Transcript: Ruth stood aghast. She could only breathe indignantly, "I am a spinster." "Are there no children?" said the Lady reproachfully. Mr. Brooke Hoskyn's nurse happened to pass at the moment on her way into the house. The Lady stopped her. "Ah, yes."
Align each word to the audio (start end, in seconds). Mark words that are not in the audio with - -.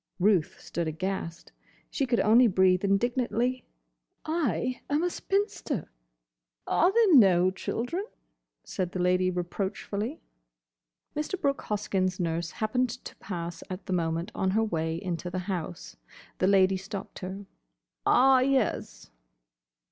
Ruth 0.19 0.59
stood 0.59 0.87
aghast. 0.87 1.51
She 1.91 2.07
could 2.07 2.19
only 2.21 2.47
breathe 2.47 2.83
indignantly, 2.83 3.65
"I 4.25 4.81
am 4.89 5.03
a 5.03 5.11
spinster." 5.11 5.91
"Are 6.65 6.91
there 6.91 7.13
no 7.13 7.51
children?" 7.51 8.05
said 8.63 8.93
the 8.93 8.99
Lady 8.99 9.29
reproachfully. 9.29 10.19
Mr. 11.15 11.39
Brooke 11.39 11.61
Hoskyn's 11.65 12.19
nurse 12.19 12.49
happened 12.49 12.89
to 12.89 13.15
pass 13.17 13.61
at 13.69 13.85
the 13.85 13.93
moment 13.93 14.31
on 14.33 14.49
her 14.57 14.63
way 14.63 14.99
into 14.99 15.29
the 15.29 15.37
house. 15.45 15.97
The 16.39 16.47
Lady 16.47 16.77
stopped 16.77 17.19
her. 17.19 17.45
"Ah, 18.03 18.39
yes." 18.39 19.11